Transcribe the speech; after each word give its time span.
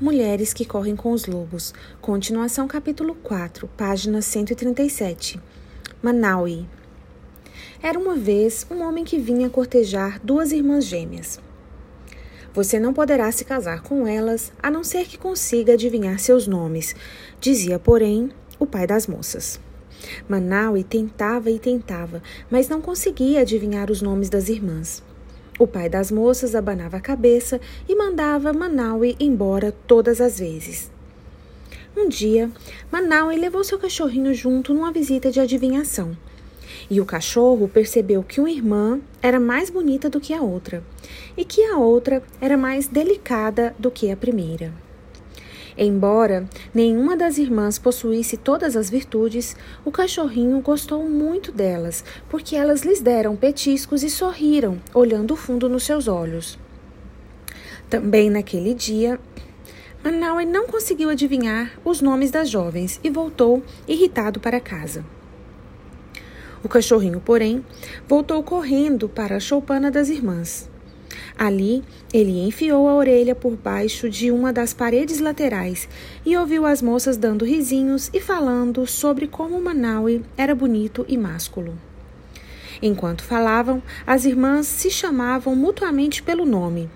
Mulheres 0.00 0.52
que 0.54 0.64
Correm 0.64 0.94
com 0.94 1.10
os 1.10 1.26
Lobos. 1.26 1.74
Continuação, 2.00 2.68
capítulo 2.68 3.16
4, 3.16 3.66
página 3.76 4.22
137. 4.22 5.40
Manaui. 6.00 6.66
Era 7.82 7.98
uma 7.98 8.14
vez 8.14 8.64
um 8.70 8.80
homem 8.80 9.04
que 9.04 9.18
vinha 9.18 9.50
cortejar 9.50 10.20
duas 10.22 10.52
irmãs 10.52 10.84
gêmeas. 10.84 11.40
Você 12.54 12.78
não 12.78 12.94
poderá 12.94 13.32
se 13.32 13.44
casar 13.44 13.82
com 13.82 14.06
elas 14.06 14.52
a 14.62 14.70
não 14.70 14.84
ser 14.84 15.04
que 15.04 15.18
consiga 15.18 15.72
adivinhar 15.72 16.20
seus 16.20 16.46
nomes, 16.46 16.94
dizia, 17.40 17.76
porém, 17.76 18.30
o 18.56 18.64
pai 18.66 18.86
das 18.86 19.08
moças. 19.08 19.58
Manaui 20.28 20.84
tentava 20.84 21.50
e 21.50 21.58
tentava, 21.58 22.22
mas 22.48 22.68
não 22.68 22.80
conseguia 22.80 23.40
adivinhar 23.40 23.90
os 23.90 24.00
nomes 24.00 24.30
das 24.30 24.48
irmãs. 24.48 25.02
O 25.58 25.66
pai 25.66 25.88
das 25.88 26.12
moças 26.12 26.54
abanava 26.54 26.98
a 26.98 27.00
cabeça 27.00 27.60
e 27.88 27.94
mandava 27.96 28.52
Manaui 28.52 29.16
embora 29.18 29.74
todas 29.88 30.20
as 30.20 30.38
vezes. 30.38 30.88
Um 31.96 32.08
dia, 32.08 32.48
Manaui 32.92 33.36
levou 33.36 33.64
seu 33.64 33.76
cachorrinho 33.76 34.32
junto 34.32 34.72
numa 34.72 34.92
visita 34.92 35.32
de 35.32 35.40
adivinhação. 35.40 36.16
E 36.88 37.00
o 37.00 37.04
cachorro 37.04 37.66
percebeu 37.66 38.22
que 38.22 38.40
uma 38.40 38.50
irmã 38.50 39.00
era 39.20 39.40
mais 39.40 39.68
bonita 39.68 40.08
do 40.08 40.20
que 40.20 40.32
a 40.32 40.40
outra, 40.40 40.84
e 41.36 41.44
que 41.44 41.64
a 41.64 41.76
outra 41.76 42.22
era 42.40 42.56
mais 42.56 42.86
delicada 42.86 43.74
do 43.78 43.90
que 43.90 44.12
a 44.12 44.16
primeira. 44.16 44.72
Embora 45.80 46.44
nenhuma 46.74 47.16
das 47.16 47.38
irmãs 47.38 47.78
possuísse 47.78 48.36
todas 48.36 48.74
as 48.74 48.90
virtudes, 48.90 49.54
o 49.84 49.92
cachorrinho 49.92 50.60
gostou 50.60 51.08
muito 51.08 51.52
delas, 51.52 52.04
porque 52.28 52.56
elas 52.56 52.82
lhes 52.82 53.00
deram 53.00 53.36
petiscos 53.36 54.02
e 54.02 54.10
sorriram, 54.10 54.80
olhando 54.92 55.36
fundo 55.36 55.68
nos 55.68 55.84
seus 55.84 56.08
olhos. 56.08 56.58
Também 57.88 58.28
naquele 58.28 58.74
dia, 58.74 59.20
Manaue 60.02 60.44
não 60.44 60.66
conseguiu 60.66 61.10
adivinhar 61.10 61.78
os 61.84 62.00
nomes 62.00 62.32
das 62.32 62.50
jovens 62.50 62.98
e 63.04 63.08
voltou 63.08 63.62
irritado 63.86 64.40
para 64.40 64.58
casa. 64.58 65.04
O 66.64 66.68
cachorrinho, 66.68 67.20
porém, 67.20 67.64
voltou 68.08 68.42
correndo 68.42 69.08
para 69.08 69.36
a 69.36 69.40
choupana 69.40 69.92
das 69.92 70.08
irmãs. 70.08 70.67
Ali, 71.38 71.84
ele 72.12 72.40
enfiou 72.40 72.88
a 72.88 72.94
orelha 72.94 73.32
por 73.32 73.54
baixo 73.56 74.10
de 74.10 74.28
uma 74.28 74.52
das 74.52 74.74
paredes 74.74 75.20
laterais 75.20 75.88
e 76.26 76.36
ouviu 76.36 76.66
as 76.66 76.82
moças 76.82 77.16
dando 77.16 77.44
risinhos 77.44 78.10
e 78.12 78.20
falando 78.20 78.84
sobre 78.88 79.28
como 79.28 79.62
Manaui 79.62 80.24
era 80.36 80.52
bonito 80.52 81.06
e 81.08 81.16
másculo. 81.16 81.78
Enquanto 82.82 83.22
falavam, 83.22 83.80
as 84.04 84.24
irmãs 84.24 84.66
se 84.66 84.90
chamavam 84.90 85.54
mutuamente 85.54 86.24
pelo 86.24 86.44
nome. 86.44 86.90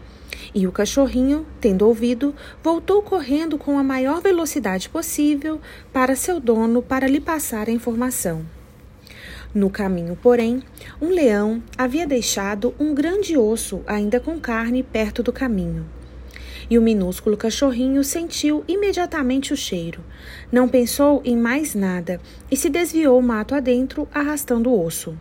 E 0.53 0.67
o 0.67 0.73
cachorrinho, 0.73 1.47
tendo 1.61 1.87
ouvido, 1.87 2.35
voltou 2.65 3.01
correndo 3.01 3.57
com 3.57 3.79
a 3.79 3.85
maior 3.85 4.21
velocidade 4.21 4.89
possível 4.89 5.61
para 5.93 6.17
seu 6.17 6.41
dono 6.41 6.83
para 6.83 7.07
lhe 7.07 7.21
passar 7.21 7.69
a 7.69 7.73
informação. 7.73 8.45
No 9.55 9.69
caminho, 9.69 10.17
porém, 10.21 10.63
um 11.01 11.09
leão 11.09 11.63
havia 11.77 12.07
deixado 12.07 12.75
um 12.81 12.95
grande 12.95 13.37
osso 13.37 13.83
ainda 13.87 14.19
com 14.19 14.41
carne 14.41 14.83
perto 14.83 15.23
do 15.23 15.31
caminho. 15.31 15.85
E 16.71 16.79
o 16.79 16.83
minúsculo 16.83 17.37
cachorrinho 17.37 18.03
sentiu 18.03 18.65
imediatamente 18.67 19.53
o 19.53 19.57
cheiro. 19.57 20.01
Não 20.51 20.67
pensou 20.67 21.21
em 21.23 21.37
mais 21.37 21.75
nada 21.75 22.19
e 22.51 22.57
se 22.57 22.71
desviou 22.71 23.21
mato 23.21 23.55
adentro, 23.55 24.09
arrastando 24.15 24.71
o 24.71 24.87
osso. 24.87 25.15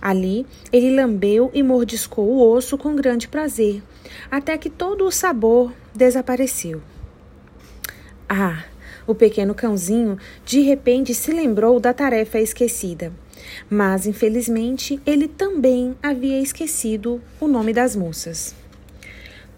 Ali, 0.00 0.46
ele 0.72 0.94
lambeu 0.94 1.50
e 1.52 1.64
mordiscou 1.64 2.28
o 2.28 2.48
osso 2.52 2.78
com 2.78 2.94
grande 2.94 3.26
prazer, 3.26 3.82
até 4.30 4.56
que 4.56 4.70
todo 4.70 5.04
o 5.04 5.10
sabor 5.10 5.72
desapareceu. 5.92 6.80
Ah! 8.28 8.64
O 9.04 9.16
pequeno 9.16 9.52
cãozinho 9.52 10.16
de 10.44 10.60
repente 10.60 11.12
se 11.12 11.32
lembrou 11.32 11.80
da 11.80 11.92
tarefa 11.92 12.38
esquecida. 12.38 13.12
Mas, 13.68 14.06
infelizmente, 14.06 15.00
ele 15.06 15.28
também 15.28 15.96
havia 16.02 16.40
esquecido 16.40 17.20
o 17.40 17.46
nome 17.46 17.72
das 17.72 17.96
moças. 17.96 18.54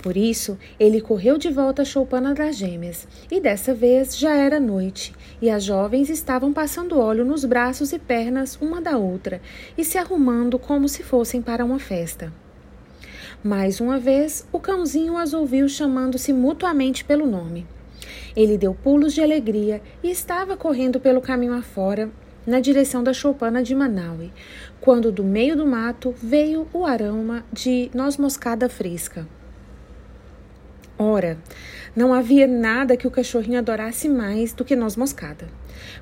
Por 0.05 0.19
isso, 0.19 0.59
ele 0.79 1.01
correu 1.01 1.39
de 1.39 1.51
volta 1.51 1.81
à 1.81 1.85
choupana 1.85 2.35
das 2.35 2.57
gêmeas, 2.57 3.09
e 3.31 3.41
dessa 3.41 3.73
vez 3.73 4.19
já 4.19 4.35
era 4.35 4.61
noite, 4.61 5.15
e 5.41 5.49
as 5.49 5.65
jovens 5.65 6.11
estavam 6.11 6.53
passando 6.53 6.99
óleo 7.01 7.25
nos 7.25 7.47
braços 7.47 7.91
e 7.91 7.99
pernas 7.99 8.59
uma 8.61 8.83
da 8.83 8.99
outra 8.99 9.41
e 9.79 9.83
se 9.83 9.97
arrumando 9.97 10.59
como 10.59 10.91
se 10.91 11.03
fossem 11.03 11.41
para 11.41 11.65
uma 11.65 11.79
festa. 11.79 12.31
Mais 13.43 13.81
uma 13.81 13.99
vez, 13.99 14.47
o 14.53 14.61
cãozinho 14.61 15.17
as 15.17 15.33
ouviu 15.33 15.67
chamando-se 15.71 16.35
mutuamente 16.35 17.03
pelo 17.03 17.27
nome. 17.27 17.67
Ele 18.37 18.59
deu 18.59 18.75
pulos 18.75 19.15
de 19.15 19.23
alegria 19.23 19.81
e 20.03 20.11
estava 20.11 20.55
correndo 20.55 21.01
pelo 21.01 21.23
caminho 21.23 21.55
afora, 21.55 22.11
na 22.47 22.61
direção 22.61 23.03
da 23.03 23.13
choupana 23.13 23.63
de 23.63 23.75
Manaui, 23.75 24.33
quando 24.81 25.11
do 25.11 25.25
meio 25.25 25.57
do 25.57 25.67
mato 25.67 26.15
veio 26.23 26.69
o 26.73 26.85
aroma 26.85 27.45
de 27.53 27.91
noz 27.95 28.17
moscada 28.17 28.69
fresca. 28.69 29.27
Ora, 30.99 31.39
não 31.97 32.15
havia 32.15 32.47
nada 32.47 32.97
que 32.97 33.07
o 33.07 33.11
cachorrinho 33.11 33.59
adorasse 33.59 34.09
mais 34.09 34.53
do 34.53 34.65
que 34.65 34.77
noz 34.77 34.97
moscada. 34.97 35.49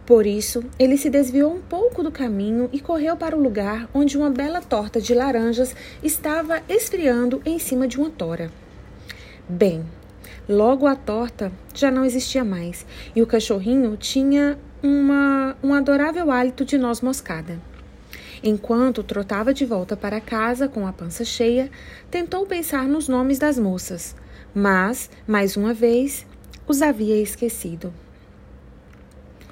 Por 0.04 0.26
isso, 0.26 0.62
ele 0.78 0.96
se 0.96 1.08
desviou 1.08 1.54
um 1.54 1.60
pouco 1.60 2.02
do 2.02 2.10
caminho 2.10 2.68
e 2.72 2.80
correu 2.80 3.16
para 3.16 3.36
o 3.36 3.42
lugar 3.42 3.88
onde 3.94 4.18
uma 4.18 4.30
bela 4.30 4.60
torta 4.60 5.00
de 5.00 5.14
laranjas 5.14 5.74
estava 6.02 6.60
esfriando 6.68 7.40
em 7.44 7.58
cima 7.58 7.88
de 7.88 7.98
uma 7.98 8.10
tora. 8.10 8.50
Bem, 9.48 9.84
logo 10.48 10.86
a 10.86 10.94
torta 10.96 11.52
já 11.74 11.90
não 11.90 12.04
existia 12.04 12.44
mais 12.44 12.86
e 13.14 13.22
o 13.22 13.26
cachorrinho 13.26 13.96
tinha 13.96 14.58
uma, 14.82 15.56
um 15.62 15.72
adorável 15.72 16.30
hálito 16.30 16.64
de 16.64 16.76
noz 16.76 17.00
moscada. 17.00 17.60
Enquanto 18.42 19.04
trotava 19.04 19.54
de 19.54 19.64
volta 19.64 19.96
para 19.96 20.20
casa 20.20 20.66
com 20.66 20.86
a 20.86 20.92
pança 20.92 21.24
cheia, 21.24 21.70
tentou 22.10 22.44
pensar 22.44 22.88
nos 22.88 23.06
nomes 23.06 23.38
das 23.38 23.56
moças, 23.56 24.16
mas, 24.52 25.08
mais 25.26 25.56
uma 25.56 25.72
vez, 25.72 26.26
os 26.66 26.82
havia 26.82 27.16
esquecido. 27.20 27.92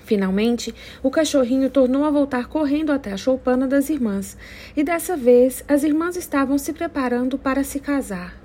Finalmente, 0.05 0.75
o 1.05 1.09
cachorrinho 1.09 1.71
tornou 1.71 2.05
a 2.05 2.11
voltar 2.11 2.49
correndo 2.49 2.91
até 2.91 3.13
a 3.13 3.17
choupana 3.17 3.69
das 3.69 3.91
irmãs, 3.91 4.37
e 4.77 4.83
dessa 4.83 5.17
vez 5.17 5.63
as 5.69 5.85
irmãs 5.85 6.17
estavam 6.17 6.59
se 6.59 6.73
preparando 6.73 7.39
para 7.39 7.63
se 7.63 7.79
casar. 7.79 8.40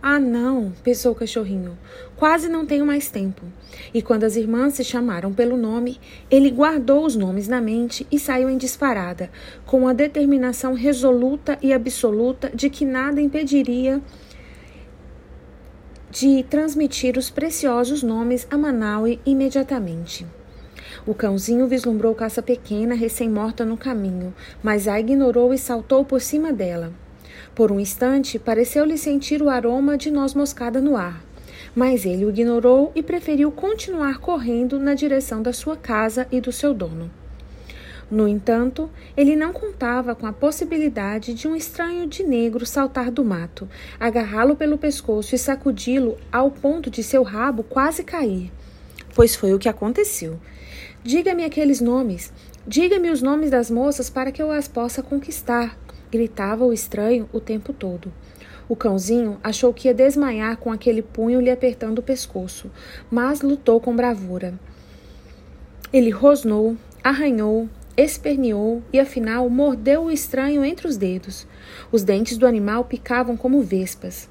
Ah, 0.00 0.20
não, 0.20 0.72
pensou 0.84 1.10
o 1.10 1.14
cachorrinho. 1.14 1.76
Quase 2.16 2.48
não 2.48 2.64
tenho 2.64 2.86
mais 2.86 3.10
tempo. 3.10 3.42
E 3.92 4.00
quando 4.00 4.24
as 4.24 4.36
irmãs 4.36 4.74
se 4.74 4.84
chamaram 4.84 5.32
pelo 5.32 5.56
nome, 5.56 6.00
ele 6.30 6.50
guardou 6.50 7.04
os 7.04 7.16
nomes 7.16 7.48
na 7.48 7.60
mente 7.60 8.06
e 8.10 8.18
saiu 8.18 8.48
em 8.48 8.56
disparada, 8.56 9.28
com 9.66 9.88
a 9.88 9.92
determinação 9.92 10.72
resoluta 10.72 11.58
e 11.60 11.72
absoluta 11.72 12.50
de 12.54 12.70
que 12.70 12.84
nada 12.84 13.20
impediria 13.20 14.00
de 16.10 16.44
transmitir 16.44 17.18
os 17.18 17.28
preciosos 17.28 18.02
nomes 18.02 18.46
a 18.50 18.56
Manaui 18.56 19.20
imediatamente. 19.26 20.24
O 21.04 21.12
cãozinho 21.12 21.66
vislumbrou 21.66 22.14
caça 22.14 22.40
pequena 22.40 22.94
recém-morta 22.94 23.64
no 23.64 23.76
caminho, 23.76 24.32
mas 24.62 24.86
a 24.86 24.98
ignorou 24.98 25.52
e 25.52 25.58
saltou 25.58 26.04
por 26.04 26.20
cima 26.20 26.52
dela. 26.52 26.92
Por 27.58 27.72
um 27.72 27.80
instante, 27.80 28.38
pareceu-lhe 28.38 28.96
sentir 28.96 29.42
o 29.42 29.50
aroma 29.50 29.98
de 29.98 30.12
noz 30.12 30.32
moscada 30.32 30.80
no 30.80 30.96
ar, 30.96 31.20
mas 31.74 32.06
ele 32.06 32.24
o 32.24 32.30
ignorou 32.30 32.92
e 32.94 33.02
preferiu 33.02 33.50
continuar 33.50 34.18
correndo 34.18 34.78
na 34.78 34.94
direção 34.94 35.42
da 35.42 35.52
sua 35.52 35.76
casa 35.76 36.28
e 36.30 36.40
do 36.40 36.52
seu 36.52 36.72
dono. 36.72 37.10
No 38.08 38.28
entanto, 38.28 38.88
ele 39.16 39.34
não 39.34 39.52
contava 39.52 40.14
com 40.14 40.24
a 40.24 40.32
possibilidade 40.32 41.34
de 41.34 41.48
um 41.48 41.56
estranho 41.56 42.06
de 42.06 42.22
negro 42.22 42.64
saltar 42.64 43.10
do 43.10 43.24
mato, 43.24 43.68
agarrá-lo 43.98 44.54
pelo 44.54 44.78
pescoço 44.78 45.34
e 45.34 45.38
sacudi-lo 45.38 46.16
ao 46.30 46.52
ponto 46.52 46.88
de 46.88 47.02
seu 47.02 47.24
rabo 47.24 47.64
quase 47.64 48.04
cair. 48.04 48.52
Pois 49.16 49.34
foi 49.34 49.52
o 49.52 49.58
que 49.58 49.68
aconteceu. 49.68 50.38
Diga-me 51.02 51.44
aqueles 51.44 51.80
nomes. 51.80 52.32
Diga-me 52.64 53.10
os 53.10 53.20
nomes 53.20 53.50
das 53.50 53.68
moças 53.68 54.08
para 54.08 54.30
que 54.30 54.40
eu 54.40 54.52
as 54.52 54.68
possa 54.68 55.02
conquistar 55.02 55.76
gritava 56.10 56.64
o 56.64 56.72
estranho 56.72 57.28
o 57.32 57.40
tempo 57.40 57.72
todo. 57.72 58.12
O 58.68 58.76
cãozinho 58.76 59.38
achou 59.42 59.72
que 59.72 59.88
ia 59.88 59.94
desmaiar 59.94 60.58
com 60.58 60.70
aquele 60.70 61.00
punho 61.00 61.40
lhe 61.40 61.50
apertando 61.50 62.00
o 62.00 62.02
pescoço, 62.02 62.70
mas 63.10 63.40
lutou 63.40 63.80
com 63.80 63.96
bravura. 63.96 64.54
Ele 65.90 66.10
rosnou, 66.10 66.76
arranhou, 67.02 67.68
esperneou 67.96 68.82
e 68.92 69.00
afinal 69.00 69.48
mordeu 69.48 70.04
o 70.04 70.10
estranho 70.10 70.64
entre 70.64 70.86
os 70.86 70.96
dedos. 70.96 71.46
Os 71.90 72.02
dentes 72.02 72.36
do 72.36 72.46
animal 72.46 72.84
picavam 72.84 73.36
como 73.36 73.62
vespas. 73.62 74.28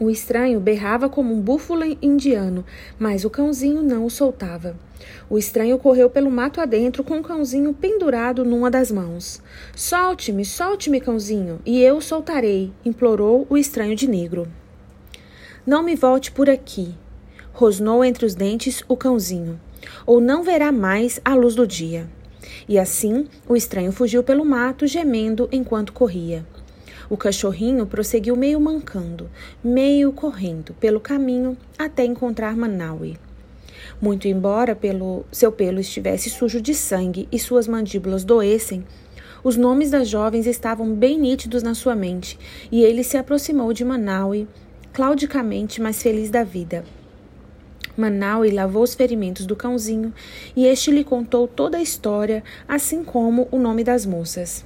O 0.00 0.08
estranho 0.08 0.58
berrava 0.58 1.10
como 1.10 1.34
um 1.34 1.42
búfalo 1.42 1.84
indiano, 2.00 2.64
mas 2.98 3.26
o 3.26 3.28
cãozinho 3.28 3.82
não 3.82 4.06
o 4.06 4.10
soltava. 4.10 4.74
O 5.28 5.36
estranho 5.36 5.78
correu 5.78 6.08
pelo 6.08 6.30
mato 6.30 6.58
adentro 6.58 7.04
com 7.04 7.18
o 7.18 7.22
cãozinho 7.22 7.74
pendurado 7.74 8.42
numa 8.42 8.70
das 8.70 8.90
mãos. 8.90 9.42
Solte-me, 9.76 10.42
solte-me, 10.42 11.02
cãozinho, 11.02 11.60
e 11.66 11.82
eu 11.82 11.98
o 11.98 12.00
soltarei, 12.00 12.72
implorou 12.82 13.46
o 13.50 13.58
estranho 13.58 13.94
de 13.94 14.08
negro. 14.08 14.48
Não 15.66 15.82
me 15.82 15.94
volte 15.94 16.32
por 16.32 16.48
aqui, 16.48 16.94
rosnou 17.52 18.02
entre 18.02 18.24
os 18.24 18.34
dentes 18.34 18.82
o 18.88 18.96
cãozinho, 18.96 19.60
ou 20.06 20.18
não 20.18 20.42
verá 20.42 20.72
mais 20.72 21.20
a 21.22 21.34
luz 21.34 21.54
do 21.54 21.66
dia. 21.66 22.08
E 22.66 22.78
assim 22.78 23.26
o 23.46 23.54
estranho 23.54 23.92
fugiu 23.92 24.22
pelo 24.22 24.46
mato, 24.46 24.86
gemendo 24.86 25.46
enquanto 25.52 25.92
corria. 25.92 26.46
O 27.10 27.16
cachorrinho 27.16 27.86
prosseguiu 27.86 28.36
meio 28.36 28.60
mancando, 28.60 29.28
meio 29.64 30.12
correndo 30.12 30.72
pelo 30.74 31.00
caminho 31.00 31.56
até 31.76 32.04
encontrar 32.04 32.56
Manaui. 32.56 33.16
Muito 34.00 34.28
embora 34.28 34.76
pelo 34.76 35.24
seu 35.32 35.50
pelo 35.50 35.80
estivesse 35.80 36.30
sujo 36.30 36.60
de 36.60 36.72
sangue 36.72 37.26
e 37.32 37.36
suas 37.36 37.66
mandíbulas 37.66 38.22
doessem, 38.22 38.84
os 39.42 39.56
nomes 39.56 39.90
das 39.90 40.08
jovens 40.08 40.46
estavam 40.46 40.94
bem 40.94 41.18
nítidos 41.18 41.64
na 41.64 41.74
sua 41.74 41.96
mente, 41.96 42.38
e 42.70 42.84
ele 42.84 43.02
se 43.02 43.16
aproximou 43.16 43.72
de 43.72 43.84
Manaui, 43.84 44.46
claudicamente 44.92 45.80
mais 45.80 46.00
feliz 46.00 46.30
da 46.30 46.44
vida. 46.44 46.84
Manaui 47.96 48.52
lavou 48.52 48.84
os 48.84 48.94
ferimentos 48.94 49.46
do 49.46 49.56
cãozinho 49.56 50.14
e 50.54 50.64
este 50.64 50.92
lhe 50.92 51.02
contou 51.02 51.48
toda 51.48 51.78
a 51.78 51.82
história, 51.82 52.44
assim 52.68 53.02
como 53.02 53.48
o 53.50 53.58
nome 53.58 53.82
das 53.82 54.06
moças. 54.06 54.64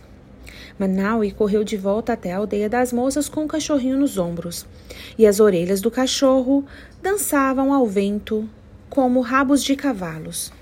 Manaui 0.79 1.31
correu 1.31 1.65
de 1.65 1.77
volta 1.77 2.13
até 2.13 2.33
a 2.33 2.39
aldeia 2.39 2.69
das 2.69 2.93
moças 2.93 3.29
com 3.29 3.45
o 3.45 3.49
cachorrinho 3.49 3.99
nos 3.99 4.19
ombros, 4.19 4.67
e 5.19 5.27
as 5.27 5.41
orelhas 5.41 5.81
do 5.81 5.91
cachorro 5.91 6.65
dançavam 7.03 7.73
ao 7.73 7.87
vento 7.87 8.49
como 8.89 9.21
rabos 9.21 9.63
de 9.63 9.77
cavalos. 9.77 10.53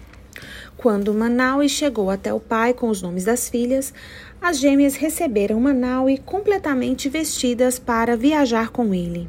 Quando 0.76 1.14
Manaui 1.14 1.68
chegou 1.68 2.10
até 2.10 2.32
o 2.32 2.40
pai 2.40 2.74
com 2.74 2.88
os 2.88 3.00
nomes 3.02 3.24
das 3.24 3.48
filhas, 3.48 3.92
as 4.40 4.58
gêmeas 4.58 4.96
receberam 4.96 5.60
Manaui 5.60 6.18
completamente 6.18 7.08
vestidas 7.08 7.78
para 7.78 8.16
viajar 8.16 8.70
com 8.70 8.92
ele. 8.92 9.28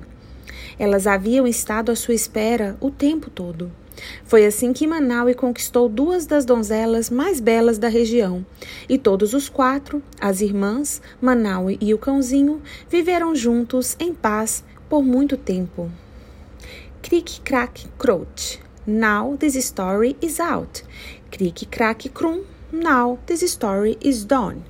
Elas 0.78 1.08
haviam 1.08 1.48
estado 1.48 1.92
à 1.92 1.96
sua 1.96 2.14
espera 2.14 2.76
o 2.80 2.90
tempo 2.90 3.30
todo. 3.30 3.72
Foi 4.26 4.46
assim 4.46 4.74
que 4.74 4.88
Manaui 4.88 5.34
conquistou 5.34 5.88
duas 5.88 6.26
das 6.26 6.46
donzelas 6.46 7.10
mais 7.10 7.40
belas 7.40 7.78
da 7.78 7.88
região, 7.88 8.46
e 8.90 8.98
todos 8.98 9.34
os 9.34 9.50
quatro, 9.50 10.02
as 10.20 10.42
irmãs, 10.42 11.02
Manaui 11.22 11.78
e 11.80 11.94
o 11.94 11.98
cãozinho, 11.98 12.62
viveram 12.90 13.36
juntos 13.36 13.96
em 14.00 14.14
paz 14.14 14.64
por 14.90 15.04
muito 15.04 15.38
tempo. 15.38 15.92
Cric 17.02 17.42
crack 17.42 17.88
croach. 17.98 18.60
Now 18.86 19.38
this 19.38 19.56
story 19.56 20.16
is 20.22 20.40
out. 20.40 20.84
Cric 21.32 21.66
crack 21.68 22.10
crum. 22.10 22.42
Now 22.72 23.20
this 23.26 23.44
story 23.44 23.98
is 24.02 24.26
done. 24.26 24.64